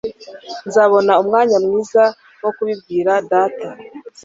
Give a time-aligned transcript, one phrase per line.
[0.67, 2.03] Nzabona umwanya mwiza
[2.43, 3.67] wo kubibwira Data.